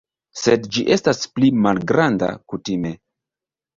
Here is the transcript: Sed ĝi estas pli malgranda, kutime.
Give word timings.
Sed 0.43 0.63
ĝi 0.77 0.83
estas 0.95 1.21
pli 1.35 1.51
malgranda, 1.67 2.31
kutime. 2.55 2.95